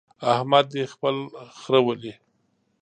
[0.33, 1.15] احمد دې خپل
[1.59, 2.13] خره ولي.